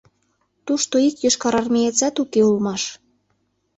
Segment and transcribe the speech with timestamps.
[0.65, 2.83] Тушто ик йошкарармеецат уке улмаш.